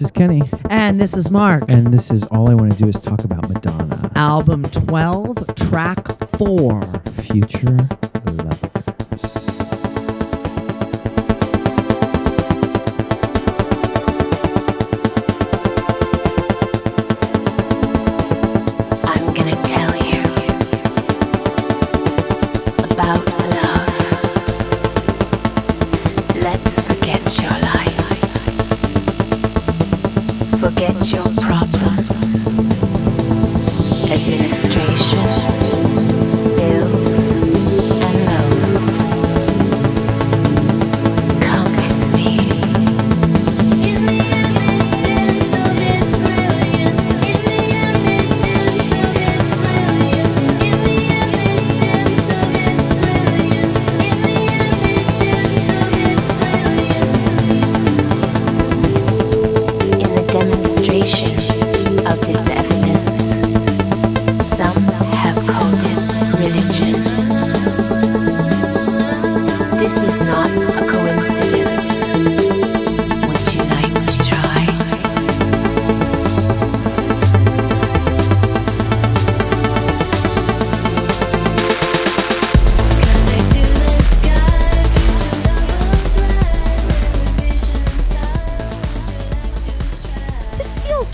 [0.00, 1.64] This is Kenny, And this is Mark.
[1.68, 6.06] and this is all I want to do is talk about Madonna, Album 12, track
[6.38, 6.80] 4.
[7.20, 7.76] Future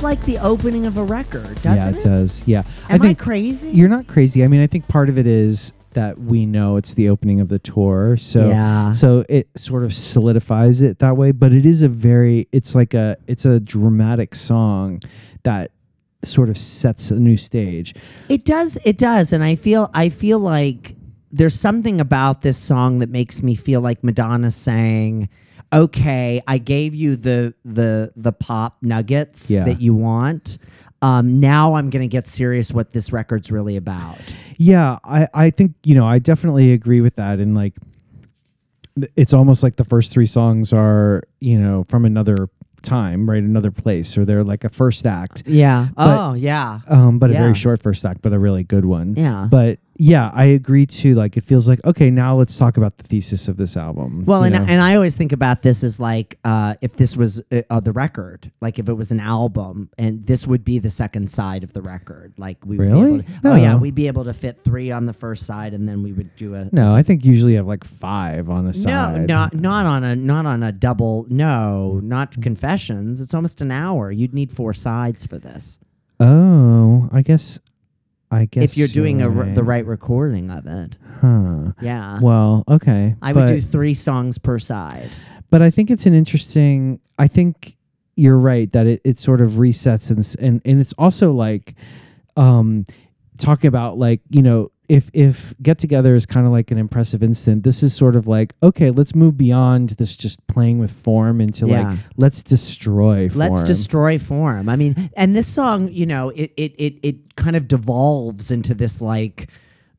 [0.07, 1.77] like the opening of a record, doesn't it?
[1.77, 1.97] yeah, it?
[1.97, 2.43] it does.
[2.47, 3.69] Yeah, Am I, think crazy?
[3.71, 4.45] you're not crazy.
[4.45, 7.49] I mean, I think part of it is that we know it's the opening of
[7.49, 8.93] the tour, so Yeah.
[8.93, 11.33] so it sort of solidifies it that way.
[11.33, 15.01] But it is a very, it's like a, it's a dramatic song
[15.43, 15.71] that
[16.23, 17.95] sort of sets a new stage.
[18.29, 18.79] It does.
[18.84, 19.91] It does, and I feel.
[19.95, 20.95] I feel like
[21.33, 25.29] there's something about this song that makes me feel like Madonna saying,
[25.72, 29.64] "Okay, I gave you the the the pop nuggets Yeah.
[29.64, 30.59] that you want.
[31.03, 32.72] Um, now I'm going to get serious.
[32.72, 34.19] What this record's really about."
[34.59, 37.38] Yeah, I, I think, you know, I definitely agree with that.
[37.41, 37.76] And like,
[39.15, 42.49] it's almost like the first three songs are, you know, from another
[42.81, 43.43] time, right?
[43.43, 45.43] Another place, or they're like a first act.
[45.47, 45.88] Yeah.
[45.94, 46.81] But- oh, yeah.
[46.88, 49.15] Um, but a very short first act, but a really good one.
[49.16, 49.47] Yeah.
[49.50, 51.15] But yeah, I agree too.
[51.15, 54.25] Like, it feels like, okay, now let's talk about the thesis of this album.
[54.25, 54.65] Well, and, know?
[54.69, 57.93] and I always think about this as like uh, if this was uh, uh, the
[57.93, 61.73] record, like if it was an album, and this would be the second side of
[61.73, 62.35] the record.
[62.39, 63.15] Like we would be Really?
[63.15, 65.89] able to, oh yeah, we'd be able to fit three on the first side, and
[65.89, 68.67] then we would do a no, a I think usually you have like five on
[68.67, 69.27] a side.
[69.29, 71.27] no, not not on a not on a double.
[71.29, 73.21] No, not confessions.
[73.21, 74.11] It's almost an hour.
[74.11, 75.79] You'd need four sides for this
[76.19, 77.59] Oh, I guess.
[78.31, 79.87] I guess if you're doing a, the right.
[79.87, 80.98] recording of it.
[81.20, 81.72] Huh.
[81.81, 83.14] Yeah, Well, okay.
[83.22, 85.10] I would do three songs per side.
[85.50, 87.00] but I think it's an interesting.
[87.19, 87.76] I think
[88.16, 91.75] you're right that it, it sort of resets and and and it's also like,
[92.37, 92.84] um,
[93.38, 97.23] talking about like you know if if get together is kind of like an impressive
[97.23, 97.63] instant.
[97.65, 101.67] This is sort of like okay, let's move beyond this just playing with form into
[101.67, 101.91] Yeah.
[101.91, 103.29] like let's destroy.
[103.29, 103.39] Form.
[103.39, 104.69] Let's destroy form.
[104.69, 108.75] I mean, and this song, you know, it it it it kind of devolves into
[108.75, 109.49] this like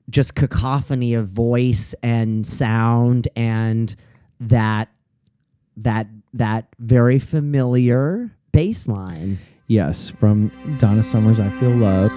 [0.10, 3.96] just cacophony of voice and sound and
[4.40, 4.90] that
[5.76, 9.40] that that very familiar bass line.
[9.68, 10.50] Yes, from
[10.80, 12.10] Donna Summers, I feel love.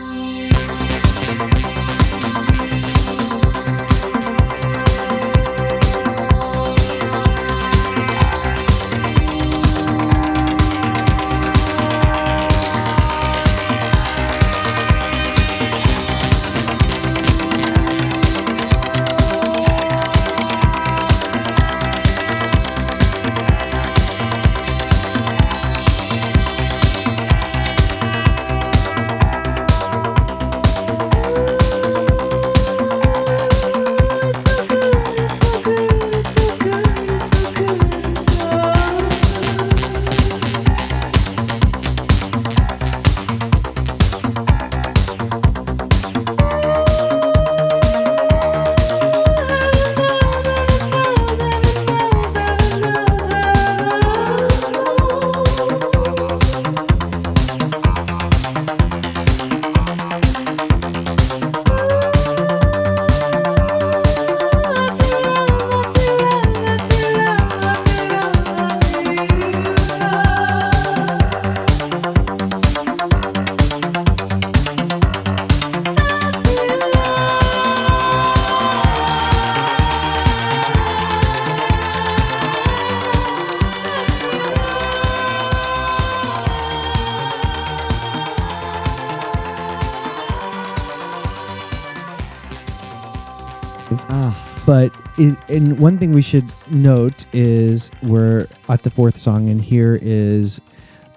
[95.18, 99.98] It, and one thing we should note is we're at the fourth song, and here
[100.00, 100.60] is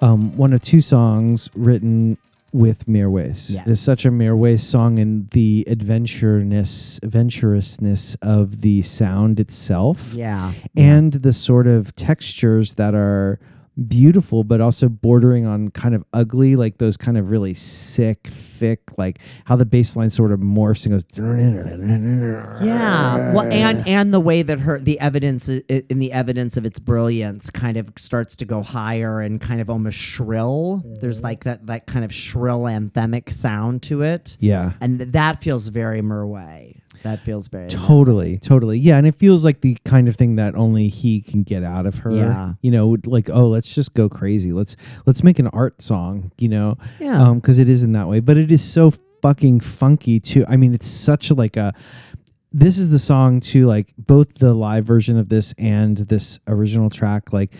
[0.01, 2.17] um, one of two songs written
[2.51, 3.49] with Mirwais.
[3.49, 3.65] Yes.
[3.65, 10.53] There's such a Mirwais song and the adventureness, adventurousness of the sound itself, Yeah.
[10.75, 13.39] and the sort of textures that are
[13.87, 18.27] beautiful but also bordering on kind of ugly like those kind of really sick
[18.63, 21.03] thick like how the bass line sort of morphs and goes
[22.61, 26.79] Yeah, well, and and the way that her the evidence in the evidence of its
[26.79, 30.83] brilliance kind of starts to go higher and kind of almost shrill.
[30.85, 31.25] There's mm-hmm.
[31.25, 35.67] like that that kind of shrill anthemic sound to it, yeah and th- that feels
[35.67, 36.82] very Mirwais.
[37.03, 38.79] That feels very Totally, totally.
[38.79, 41.85] Yeah, and it feels like the kind of thing that only he can get out
[41.85, 42.11] of her.
[42.11, 42.53] Yeah.
[42.61, 44.53] You know, like oh, let's just go crazy.
[44.53, 46.77] Let's let's make an art song, you know.
[46.99, 47.21] Yeah.
[47.21, 48.91] Um cuz it is in that way, but it is so
[49.21, 50.45] fucking funky too.
[50.47, 51.73] I mean, it's such a, like a
[52.53, 56.89] this is the song to like both the live version of this and this original
[56.89, 57.51] track like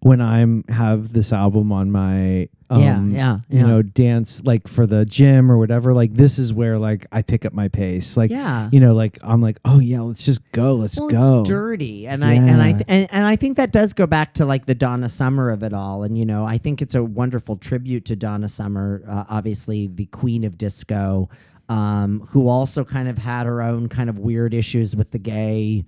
[0.00, 4.86] when I'm have this album on my um, Yeah, yeah, you know dance like for
[4.86, 8.30] the gym or whatever like this is where like I pick up my pace like
[8.30, 8.68] Yeah.
[8.72, 12.06] you know like i'm like oh yeah let's just go let's well, go it's dirty,
[12.06, 14.66] and I and I th- and, and I think that does go back to like
[14.66, 18.04] the Donna Summer of it all, and you know I think it's a wonderful tribute
[18.06, 21.28] to Donna Summer, uh, obviously the queen of disco,
[21.68, 25.84] um, who also kind of had her own kind of weird issues with the gay.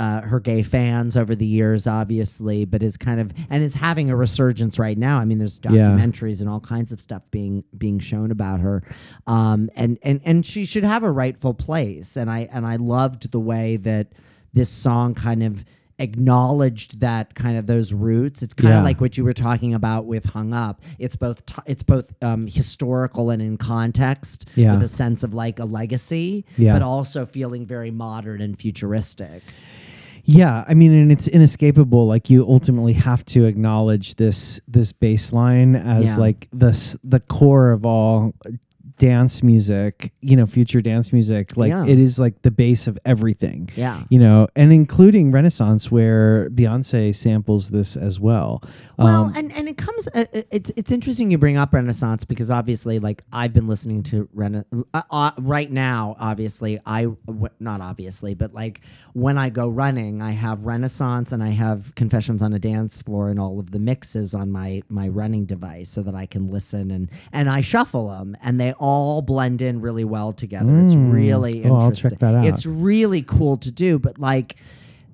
[0.00, 4.08] Uh, her gay fans over the years, obviously, but is kind of and is having
[4.08, 5.18] a resurgence right now.
[5.18, 5.70] I mean, there's Yeah.
[5.70, 8.82] documentaries and all kinds of stuff being being shown about her,
[9.26, 12.16] um, and and and she should have a rightful place.
[12.16, 14.12] And I and I loved the way that
[14.54, 15.64] this song kind of
[15.98, 18.42] acknowledged that kind of those roots.
[18.42, 18.78] It's kind Yeah.
[18.78, 22.12] of like what you were talking about with "Hung Up." It's both t- it's both
[22.22, 24.72] um, historical and in context, Yeah.
[24.74, 26.72] with a sense of like a legacy, Yeah.
[26.72, 29.42] but also feeling very modern and futuristic.
[30.30, 35.74] Yeah i mean and it's inescapable like you ultimately have to acknowledge this this baseline
[35.84, 36.16] as Yeah.
[36.16, 38.32] like the s- the core of all
[39.00, 41.86] dance music you know future dance music like Yeah.
[41.86, 44.04] it is like the base of everything Yeah.
[44.10, 48.62] you know and including renaissance where beyonce samples this as well
[48.98, 50.02] Well, Um, and, and it comes.
[50.08, 54.02] Uh, uh, it's it's interesting you bring up Renaissance because obviously, like I've been listening
[54.10, 54.60] to Rena
[54.92, 56.02] uh, uh, right now.
[56.30, 58.82] Obviously, I w- not obviously, but like
[59.24, 63.30] when I go running, I have Renaissance and I have Confessions on a Dance Floor
[63.32, 66.90] and all of the mixes on my my running device so that I can listen
[66.90, 68.89] and and I shuffle them and they all
[69.22, 70.78] blend in really well together.
[70.80, 71.12] It's Mm.
[71.12, 72.10] really Oh, I'll interesting.
[72.10, 72.44] check that out.
[72.46, 74.56] It's really cool to do, but like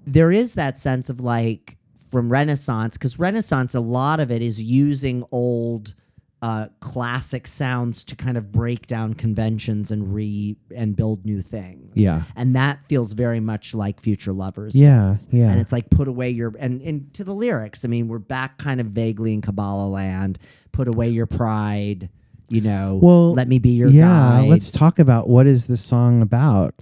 [0.07, 1.77] there is that sense of like
[2.11, 5.95] from Renaissance because Renaissance, a lot of it is using old
[6.43, 11.93] uh, classic sounds to kind of break down conventions and re and build new things.
[11.95, 12.23] Yeah.
[12.37, 14.75] and that feels very much like Future Lovers.
[14.77, 15.29] Yeah, does.
[15.33, 15.51] yeah.
[15.51, 17.85] and it's like put away your and into the lyrics.
[17.85, 20.39] I mean, we're back kind of vaguely in Kabbalah land.
[20.73, 22.11] Put away your pride.
[22.49, 24.49] You know, Well, let me be your yeah guide.
[24.49, 26.75] let's talk about what is this song about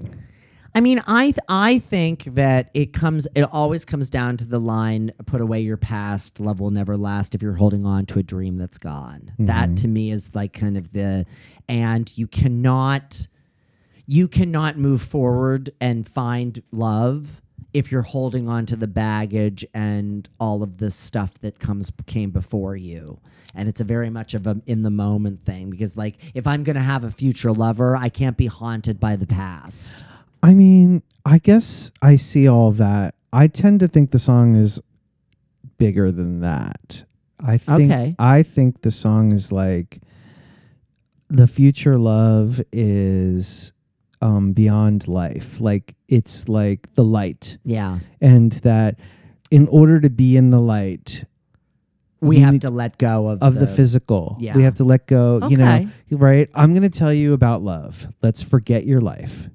[0.76, 3.28] I mean, I th- I think that it comes.
[3.36, 6.40] It always comes down to the line: "Put away your past.
[6.40, 9.74] Love will never last if you're holding on to a dream that's gone." That mm-hmm.
[9.76, 11.26] to me is like kind of the,
[11.68, 13.28] and you cannot,
[14.06, 17.40] you cannot move forward and find love
[17.74, 22.30] if you're holding on to the baggage and all of the stuff that comes came
[22.30, 23.18] before you.
[23.54, 26.62] And it's a very much of a in the moment thing because like if I'm
[26.64, 30.02] gonna have a future lover, I can't be haunted by the past.
[30.42, 33.14] I mean, I guess I see all that.
[33.32, 34.80] I tend to think the song is
[35.78, 37.04] bigger than that.
[37.40, 38.14] I think Okay.
[38.18, 40.00] I think the song is like
[41.28, 43.72] the future love is
[44.24, 45.60] um beyond life.
[45.60, 47.98] Like it's like the light Yeah.
[48.20, 48.98] and that
[49.50, 51.24] in order to be in the light
[52.20, 54.36] We you have to let go of, of the, physical.
[54.40, 54.56] Yeah.
[54.56, 56.48] We have to let go, you know, right?
[56.54, 58.08] I'm going to tell you about love.
[58.22, 59.50] Let's forget your life.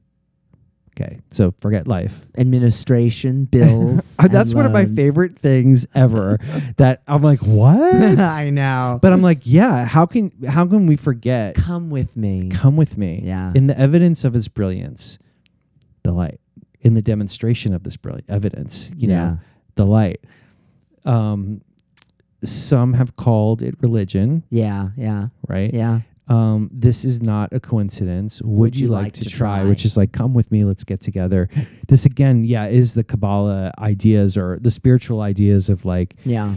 [1.00, 1.20] Okay.
[1.32, 2.25] So forget life.
[2.38, 4.18] administration, bills.
[4.29, 4.96] That's one of my loans.
[4.96, 6.39] favorite things ever
[6.77, 7.79] that I'm like, what?
[8.20, 9.00] I know.
[9.01, 11.56] but I'm like, yeah, how can how can we forget?
[11.56, 12.50] come with me.
[12.50, 13.22] Come with me.
[13.24, 13.51] Yeah.
[13.56, 15.18] In the evidence of his brilliance,
[16.03, 16.39] the light.
[16.82, 19.15] In the demonstration of this brilliant evidence, you Yeah.
[19.24, 19.39] know,
[19.75, 20.22] the light.
[21.06, 21.62] Um
[22.44, 25.74] some have called it religion, Yeah, yeah, right?
[25.74, 26.01] yeah.
[26.29, 28.41] Um, this is not a coincidence.
[28.43, 29.63] Would, you, like, to, try?
[29.63, 31.50] Which is like, come with me, let's get together.
[31.88, 36.55] This again, yeah, is the Kabbalah ideas or the spiritual ideas of like, Yeah.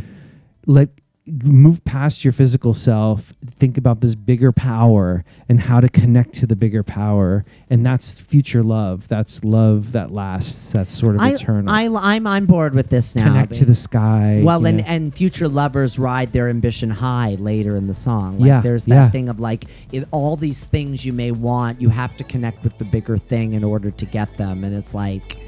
[0.67, 0.91] let
[1.26, 6.49] move past your physical self think about this bigger power and how to connect to
[6.49, 11.31] the bigger power and that's future love that's love that lasts that's sort of I,
[11.31, 13.29] eternal I, I'm on board with this now.
[13.29, 14.85] connect to the sky Well, and, know.
[14.85, 18.41] and future lovers ride their ambition high later in the song.
[18.41, 19.11] Like Yeah, there's that yeah.
[19.11, 22.76] thing of like it, all these things you may want, you have to connect with
[22.79, 25.38] the bigger thing in order to get them, and it's like.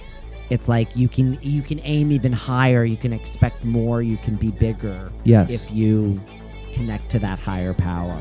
[0.51, 4.35] It's like you can you can aim even higher, you can expect more, you can
[4.37, 5.51] be bigger Yes.
[5.51, 6.21] if you
[6.75, 8.19] connect to that higher power.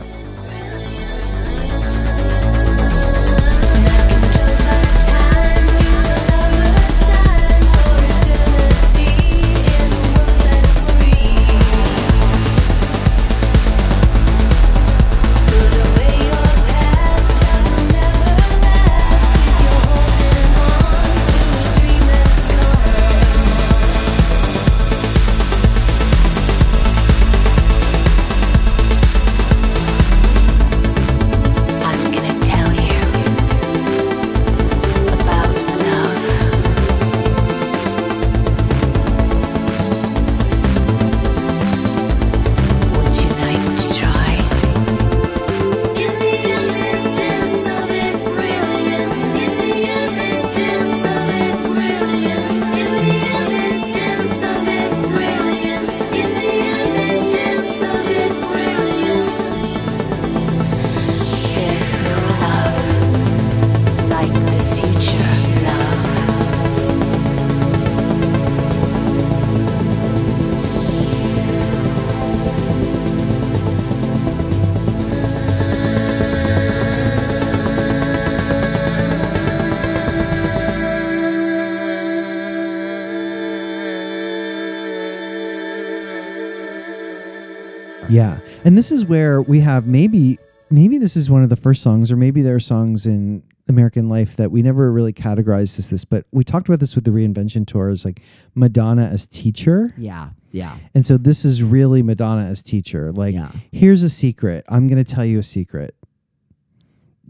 [88.65, 90.39] And this is where we have maybe
[90.69, 94.09] maybe this is one of the first songs or maybe there are songs in American
[94.09, 97.11] life that we never really categorized as this, but we talked about this with the
[97.11, 98.21] reinvention tour as like
[98.55, 99.93] Madonna as teacher.
[99.97, 100.77] Yeah, yeah.
[100.93, 103.11] And so this is really Madonna as teacher.
[103.13, 103.51] Like Yeah.
[103.71, 104.65] here's a secret.
[104.67, 105.95] I'm going to tell you a secret.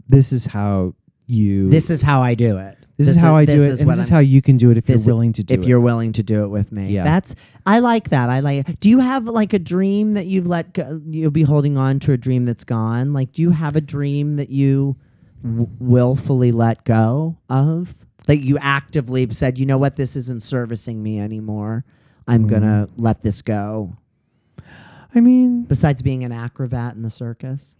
[0.08, 0.94] This is how
[1.26, 2.78] you This is how I do it.
[2.96, 4.78] This is how I do it and this is I'm- how you can do it
[4.78, 5.62] if you're willing to do if it.
[5.64, 6.90] If you're willing to do it with me.
[6.92, 7.04] Yeah.
[7.04, 7.34] That's
[7.66, 8.30] I like that.
[8.30, 11.76] I like Do you have like a dream that you've let go, you'll be holding
[11.76, 13.12] on to a dream that's gone?
[13.12, 14.96] Like do you have a dream that you
[15.42, 17.94] w- willfully let go of?
[18.26, 19.96] That you actively said, "You know what?
[19.96, 21.84] This isn't servicing me anymore.
[22.26, 23.02] I'm going to Mm-hmm.
[23.02, 23.98] let this go."
[25.14, 27.76] I mean, Besides being an acrobat in the circus?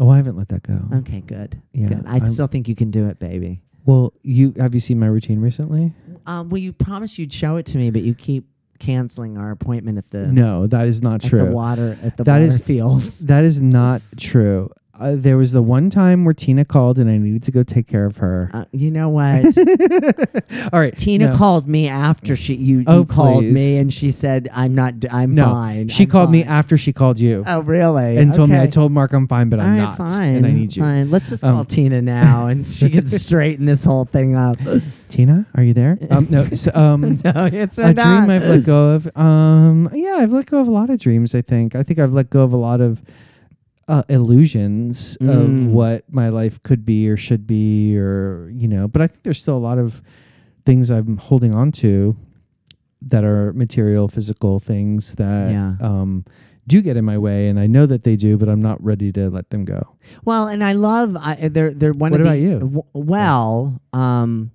[0.00, 0.80] oh, I haven't let that go.
[0.98, 1.62] Okay, good.
[1.72, 2.02] Yeah, good.
[2.06, 3.60] I I'm- still think you can do it, baby.
[3.86, 5.92] Well, you have you seen my routine recently?
[6.26, 8.46] Um, well, you promised you'd show it to me, but you keep
[8.78, 11.38] canceling our appointment at the No, that is not at true.
[11.40, 13.20] the water at the That water is- fields.
[13.26, 14.70] That is not true.
[14.98, 17.88] Uh, there was the one time where Tina called and I needed to go take
[17.88, 18.48] care of her.
[18.54, 19.44] Uh, you know what?
[20.72, 21.36] All right, Tina no.
[21.36, 25.08] called me after she you, you Oh, called me and she said I'm not d-
[25.10, 25.88] I'm No, fine.
[25.88, 28.16] She I'm called me after she called you Oh really?
[28.18, 30.36] and told me I told Mark I'm fine, but I'm right, not, fine.
[30.36, 30.82] and I need you.
[30.84, 31.10] Fine.
[31.10, 34.56] Let's just Um, call Tina now and she can straighten this whole thing up.
[35.08, 35.98] Tina, are you there?
[36.10, 37.96] Um, no, so, um, no, it's a not.
[37.96, 39.16] dream I've let go of.
[39.16, 41.34] Um, yeah, I've let go of a lot of dreams.
[41.34, 41.74] I think.
[41.74, 43.02] I think I've let go of a lot of
[43.88, 45.28] uh, illusions Mm.
[45.30, 48.88] of what my life could be or should be, or you know.
[48.88, 50.02] But I think there's still a lot of
[50.64, 52.16] things I'm holding on to
[53.02, 55.76] that are material, physical things that Yeah.
[55.80, 56.24] um,
[56.66, 59.12] do get in my way, and I know that they do, but I'm not ready
[59.12, 59.96] to let them go.
[60.24, 62.58] Well, and I love I, they're they're one What of about the, you?
[62.60, 64.50] w- well, um,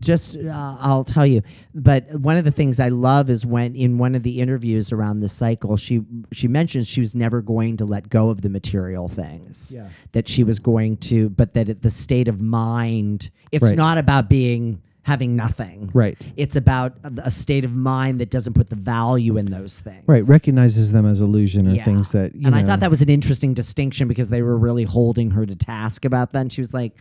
[0.00, 1.42] just uh, I'll tell you.
[1.74, 5.20] But one of the things I love is when in one of the interviews around
[5.20, 9.08] this cycle, she she mentions she was never going to let go of the material
[9.08, 9.72] things.
[9.74, 9.88] Yeah.
[10.12, 13.30] That she was going to, but that the state of mind.
[13.52, 13.76] It's Right.
[13.76, 15.88] not about being having nothing.
[15.94, 16.18] Right.
[16.36, 20.02] It's about a, state of mind that doesn't put the value in those things.
[20.04, 20.24] Right.
[20.24, 21.84] Recognizes them as illusion or Yeah.
[21.84, 24.82] things that you and I thought that was an interesting distinction because they were really
[24.82, 26.40] holding her to task about that.
[26.40, 26.96] And she was like,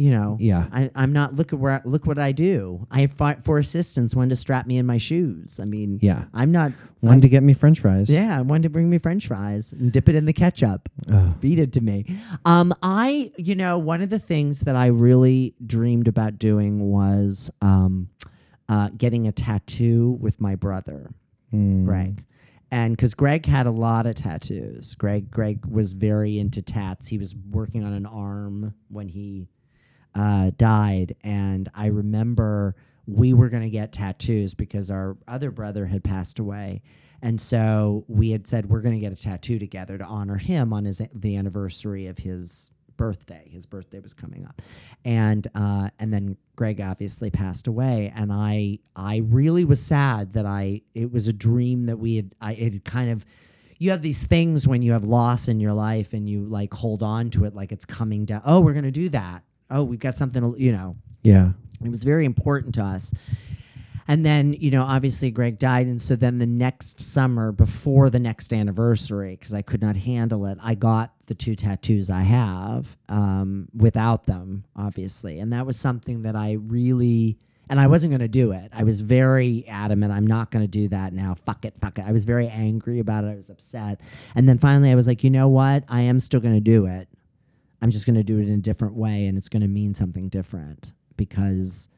[0.00, 0.66] you know, Yeah.
[0.72, 1.34] I, I'm not.
[1.36, 1.72] Look at where.
[1.72, 2.86] I- Look what I do.
[2.90, 4.14] I have fi- four assistants.
[4.14, 5.60] One to strap me in my shoes.
[5.60, 6.24] I mean, Yeah.
[6.32, 6.72] I'm not.
[7.00, 8.08] one I'm- to get me French fries.
[8.08, 10.88] yeah, one to bring me French fries and dip it in the ketchup.
[11.10, 11.34] Oh.
[11.40, 12.06] Feed it to me.
[12.44, 17.50] Um, I, you know, one of the things that I really dreamed about doing was
[17.60, 18.08] um,
[18.68, 21.10] uh, getting a tattoo with my brother.
[21.52, 21.84] Mm.
[21.84, 22.24] Greg.
[22.72, 27.08] And because Greg had a lot of tattoos, Greg Greg was very into tats.
[27.08, 29.48] He was working on an arm when he
[30.14, 32.74] uh, died, and I remember
[33.06, 36.82] we were going to get tattoos because our other brother had passed away.
[37.22, 40.72] And so we had said we're going to get a tattoo together to honor him
[40.72, 43.48] on his the anniversary of his birthday.
[43.50, 44.62] His birthday was coming up,
[45.04, 50.46] and uh, and then Greg obviously passed away, and I I really was sad that
[50.46, 53.24] I it was a dream that we had I it had kind of
[53.78, 57.02] you have these things when you have loss in your life and you like hold
[57.02, 58.42] on to it like it's coming down.
[58.44, 59.42] Oh, we're gonna do that.
[59.70, 60.42] Oh, we've got something.
[60.54, 61.52] to- You know, Yeah.
[61.84, 63.12] it was very important to us.
[64.08, 65.86] And then, you know, obviously Greg died.
[65.86, 70.46] And so then the next summer, before the next anniversary, because I could not handle
[70.46, 75.38] it, I got the two tattoos I have um, without them, obviously.
[75.38, 78.70] And that was something that I really, and I wasn't going to do it.
[78.72, 80.12] I was very adamant.
[80.12, 81.36] I'm not going to do that now.
[81.46, 82.04] Fuck it, fuck it.
[82.04, 83.28] I was very angry about it.
[83.28, 84.00] I was upset.
[84.34, 85.84] And then finally I was like, you know what?
[85.88, 87.06] I am still going to do it.
[87.82, 89.94] I'm just going to do it in a different way and it's going to mean
[89.94, 91.88] something different because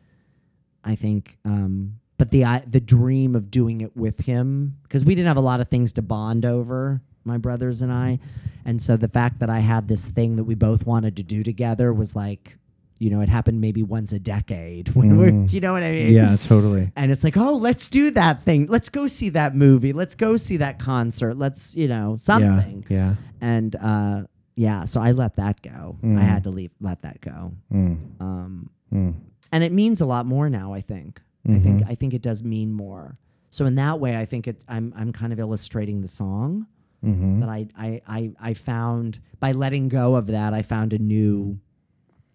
[0.84, 5.14] I think um but the I, the dream of doing it with him because we
[5.14, 8.18] didn't have a lot of things to bond over my brothers and I
[8.64, 11.42] and so the fact that I had this thing that we both wanted to do
[11.42, 12.58] together was like
[12.98, 15.48] you know it happened maybe once a decade when we're Mm.
[15.48, 16.92] do you know what I mean Yeah, totally.
[16.96, 20.36] and it's like oh let's do that thing let's go see that movie let's go
[20.36, 23.14] see that concert let's you know something Yeah.
[23.40, 24.22] and uh
[24.54, 26.18] yeah so I let that go Mm.
[26.18, 28.20] I had to leave let that go Mm.
[28.20, 29.14] um Mm.
[29.50, 30.74] and it means a lot more now.
[30.74, 31.20] I think.
[31.48, 31.80] I think.
[31.82, 31.88] Mhm.
[31.90, 33.18] I think it does mean more.
[33.50, 34.62] So in that way, I think it.
[34.68, 34.92] I'm.
[34.94, 36.66] I'm kind of illustrating the song
[37.04, 37.40] Mm-hmm.
[37.40, 37.66] that I.
[37.76, 38.00] I.
[38.06, 38.32] I.
[38.40, 40.52] I found by letting go of that.
[40.54, 41.58] I found a new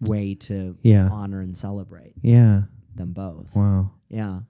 [0.00, 1.08] way to Yeah.
[1.10, 2.62] honor and celebrate Yeah.
[2.96, 3.54] them both.
[3.54, 3.92] Wow.
[4.10, 4.40] Yeah.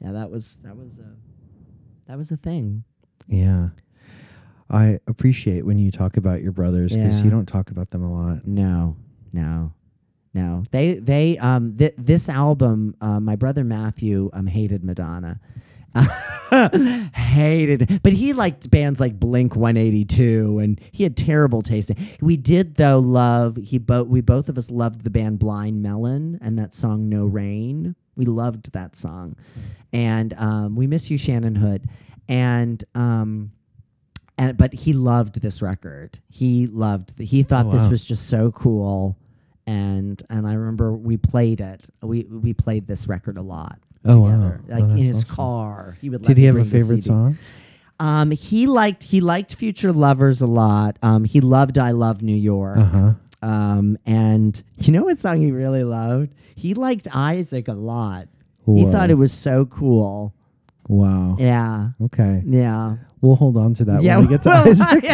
[0.00, 0.12] Yeah.
[0.12, 0.56] That was.
[0.64, 1.14] That was a.
[2.06, 2.84] That was a thing.
[3.26, 3.70] Yeah.
[4.74, 7.24] I appreciate when you talk about your brothers because Yeah.
[7.24, 8.46] you don't talk about them a lot.
[8.46, 8.96] No.
[9.32, 9.72] No.
[10.34, 10.62] No.
[10.70, 10.94] They.
[10.94, 11.38] They.
[11.38, 11.76] Um.
[11.76, 12.96] Th- this album.
[13.00, 14.30] Uh, my brother Matthew.
[14.32, 14.46] Um.
[14.46, 15.40] Hated Madonna.
[17.14, 22.74] hated but he liked bands like blink 182 and he had terrible taste we did
[22.74, 26.74] though love he both we both of us loved the band blind melon and that
[26.74, 29.36] song no rain we loved that song
[29.92, 31.88] and um, we miss you Shannon Hoon
[32.28, 33.52] and um
[34.38, 38.28] and but he loved this record he loved the, he thought Oh, this was just
[38.28, 39.16] so cool
[39.66, 44.20] and and i remember we played it we we played this record a lot Oh,
[44.20, 44.30] wow.
[44.32, 45.34] together, Oh, like in his awesome.
[45.34, 45.96] car.
[45.98, 46.20] He would.
[46.20, 47.38] Did he have a favorite song?
[47.98, 50.98] Um, he liked he liked Future Lovers a lot.
[51.02, 52.76] Um, he loved I Love New York.
[52.80, 53.12] Uh huh.
[53.40, 56.34] Um, and you know what song he really loved?
[56.54, 58.28] He liked Isaac a lot.
[58.66, 60.34] He thought it was so cool.
[60.86, 61.36] Wow.
[61.38, 62.42] Yeah, Okay.
[62.46, 62.96] yeah.
[63.24, 64.18] We'll hold on to that yeah.
[64.18, 65.04] when we get to Isaac.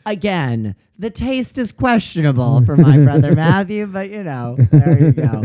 [0.06, 5.44] Again, the taste is questionable for my brother Matthew, but you know, there you go.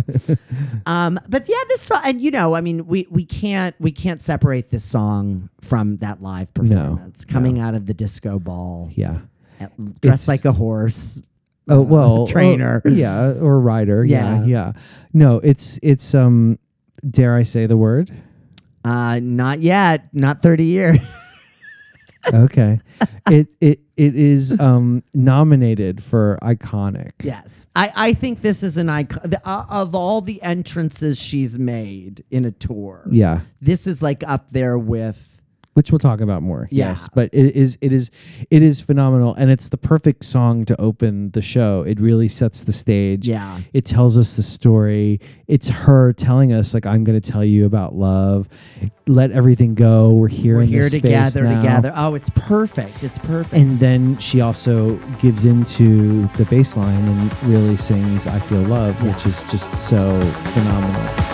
[0.87, 4.21] Um, but yeah, this song, and you know, I mean, we we can't we can't
[4.21, 9.19] separate this song from that live performance coming out of the disco ball, Yeah.
[10.01, 11.21] dressed It's- like a horse.
[11.69, 12.81] Oh uh, well, trainer.
[12.85, 14.03] uh, yeah, or rider.
[14.03, 14.39] Yeah.
[14.39, 14.45] Yeah.
[14.45, 14.71] yeah,
[15.13, 16.57] No, it's it's um.
[17.09, 18.11] Dare I say the word?
[18.83, 20.99] Uh, not yet, not thirty years.
[22.33, 22.79] Okay.
[23.29, 27.11] it it it is um nominated for iconic.
[27.21, 31.59] yes, I I think this is an icon the, uh, of all the entrances she's
[31.59, 33.05] made in a tour.
[33.11, 33.41] Yeah.
[33.59, 35.32] this is like up there with
[35.73, 36.67] which we'll talk about more.
[36.71, 36.89] Yeah.
[36.89, 38.11] Yes, but it is it is
[38.49, 41.81] it is phenomenal, and it's the perfect song to open the show.
[41.81, 43.27] It really sets the stage.
[43.27, 43.61] yeah.
[43.73, 45.19] It tells us the story.
[45.47, 48.47] It's her telling us like I'm going to tell you about love.
[49.07, 50.11] Let everything go.
[50.13, 51.01] We're here We're in here this space
[51.33, 51.93] together, together.
[51.95, 53.03] Oh, it's perfect.
[53.03, 53.53] It's perfect.
[53.53, 58.95] And then she also gives into the bass line and really sings I Feel Love,
[59.03, 59.13] Yeah.
[59.13, 60.19] which is just so
[60.53, 61.32] phenomenal.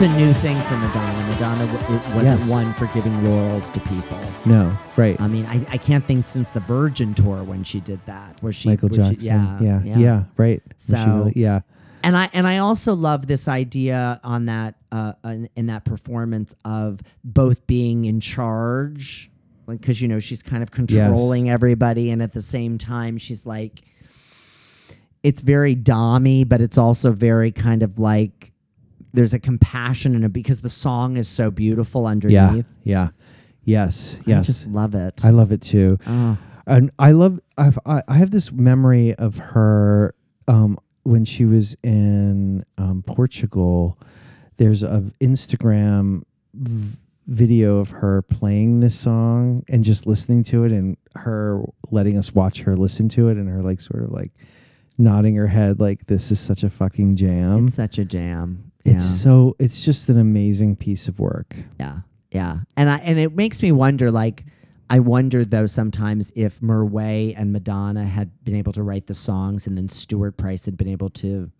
[0.00, 1.28] That's a new thing for Madonna.
[1.28, 2.50] Madonna it wasn't Yes.
[2.50, 4.18] one for giving laurels to people.
[4.46, 5.20] No, right.
[5.20, 8.50] I mean, I, I can't think since the Virgin tour when she did that, where
[8.52, 9.66] she Michael where she- Jackson.
[9.66, 10.62] yeah, yeah, yeah, right.
[10.78, 11.60] So- really- yeah,
[12.02, 16.54] and I and I also love this idea on that uh, in, in that performance
[16.64, 19.30] of both being in charge,
[19.66, 23.44] like because you know she's kind of controlling everybody, and at the same time she's
[23.44, 23.82] like,
[25.22, 28.49] it's very dommy, but it's also very kind of like
[29.12, 32.34] there's a compassion in it because the song is so beautiful underneath.
[32.34, 33.08] yeah, yeah.
[33.64, 34.44] Yes, Yes.
[34.44, 35.24] I just love it.
[35.24, 35.98] I love it too.
[36.06, 40.14] oh, and I love I've, I I have this memory of her
[40.48, 43.98] um, when she was in um, Portugal.
[44.56, 46.22] There's a Instagram
[46.54, 52.16] v- video of her playing this song and just listening to it, and her letting
[52.18, 54.32] us watch her listen to it, and her like sort of like
[54.98, 57.66] nodding her head like this is such a fucking jam.
[57.66, 58.69] it's such a jam.
[58.90, 59.10] It's yeah.
[59.10, 61.54] so it's just an amazing piece of work.
[61.78, 62.00] Yeah,
[62.30, 64.10] yeah, and I and it makes me wonder.
[64.10, 64.44] Like,
[64.88, 69.66] I wonder though sometimes if Mirwais and Madonna had been able to write the songs,
[69.66, 71.50] and then Stuart Price had been able to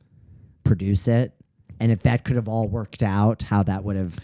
[0.64, 1.32] produce it,
[1.78, 4.18] and if that could have all worked out, how that would have,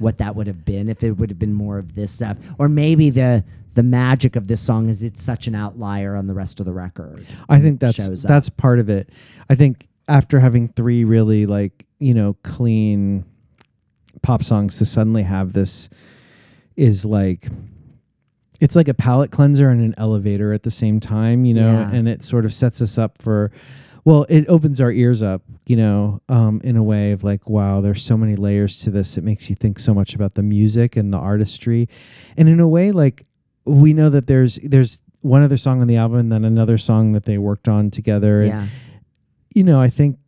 [0.00, 2.68] what that would have been, if it would have been more of this stuff, or
[2.68, 6.58] maybe the the magic of this song is it's such an outlier on the rest
[6.58, 7.24] of the record.
[7.48, 9.10] I think that's that's part of it.
[9.48, 13.24] I think after having three really like you know clean
[14.22, 15.88] pop songs to suddenly have this
[16.76, 17.46] is like
[18.60, 21.90] it's like a palate cleanser and an elevator at the same time, you know, Yeah.
[21.92, 23.50] and it sort of sets us up for
[24.04, 27.82] well, it opens our ears up, you know, um, in a way of like, wow,
[27.82, 29.18] there's so many layers to this.
[29.18, 31.86] It makes you think so much about the music and the artistry.
[32.38, 33.26] And in a way, like
[33.66, 37.12] we know that there's there's one other song on the album and then another song
[37.12, 38.40] that they worked on together.
[38.40, 38.66] And, Yeah,
[39.54, 40.18] you know, I think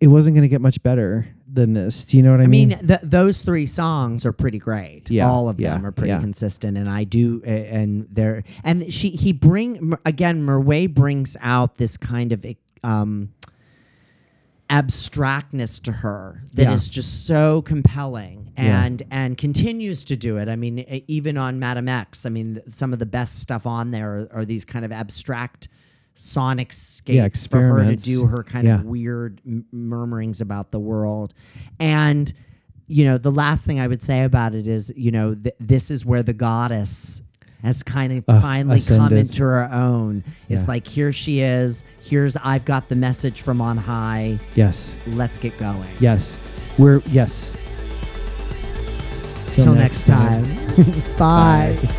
[0.00, 2.04] it wasn't going to get much better than this.
[2.04, 2.72] Do you know what I, mean?
[2.72, 2.88] I mean, mean?
[2.88, 5.10] th- those three songs are pretty great.
[5.10, 6.20] Yeah, all of yeah, them are pretty yeah.
[6.20, 7.42] consistent, and I do.
[7.44, 10.46] Uh, and they're and she he bring again.
[10.46, 12.46] Mirwais brings out this kind of
[12.84, 13.32] um,
[14.70, 16.92] abstractness to her that is Yeah.
[16.92, 18.84] just so compelling, Yeah.
[18.84, 20.48] and and continues to do it.
[20.48, 24.28] I mean, even on Madame X, I mean, some of the best stuff on there
[24.32, 25.68] are, are these kind of abstract
[26.20, 28.76] sonic scapes for her to do her kind Yeah.
[28.80, 31.32] of weird m- murmurings about the world.
[31.78, 32.32] And,
[32.88, 35.90] you know, the last thing I would say about it is, you know, th- this
[35.92, 37.22] is where the goddess
[37.62, 40.24] has kind of Uh, finally come into her own.
[40.48, 40.68] It's Yeah.
[40.68, 41.84] like, here she is.
[42.00, 44.38] Here's, I've got the message from on high.
[44.56, 44.94] yes.
[45.08, 45.88] Let's get going.
[46.00, 46.36] Yes.
[46.78, 47.52] We're yes.
[49.52, 50.44] Till next time.
[51.18, 51.76] Bye.
[51.82, 51.94] Bye.